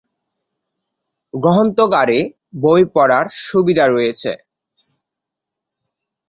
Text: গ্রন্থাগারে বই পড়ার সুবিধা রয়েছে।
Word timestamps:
গ্রন্থাগারে 1.33 2.19
বই 2.61 2.81
পড়ার 2.95 3.25
সুবিধা 3.43 3.85
রয়েছে। 3.87 4.31